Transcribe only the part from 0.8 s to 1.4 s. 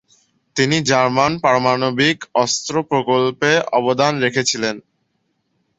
German